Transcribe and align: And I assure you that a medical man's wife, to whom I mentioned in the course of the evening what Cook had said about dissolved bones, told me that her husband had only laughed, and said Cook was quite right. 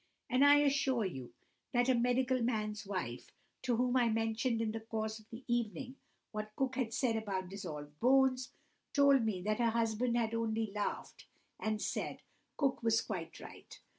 And 0.31 0.43
I 0.43 0.55
assure 0.61 1.05
you 1.05 1.31
that 1.73 1.87
a 1.87 1.93
medical 1.93 2.41
man's 2.41 2.87
wife, 2.87 3.29
to 3.61 3.75
whom 3.75 3.95
I 3.95 4.09
mentioned 4.09 4.59
in 4.59 4.71
the 4.71 4.79
course 4.79 5.19
of 5.19 5.29
the 5.29 5.43
evening 5.47 5.95
what 6.31 6.55
Cook 6.55 6.75
had 6.75 6.91
said 6.91 7.15
about 7.15 7.49
dissolved 7.49 7.99
bones, 7.99 8.51
told 8.95 9.21
me 9.23 9.43
that 9.43 9.59
her 9.59 9.69
husband 9.69 10.17
had 10.17 10.33
only 10.33 10.71
laughed, 10.73 11.27
and 11.59 11.79
said 11.79 12.23
Cook 12.57 12.81
was 12.81 12.99
quite 12.99 13.39
right. 13.39 13.79